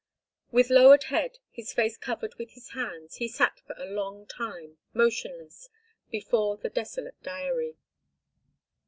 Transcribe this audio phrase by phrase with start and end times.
[0.51, 4.79] With lowered head, his face covered with his hands, he sat for a long time,
[4.95, 5.69] motionless,
[6.09, 7.75] before the desolate diary.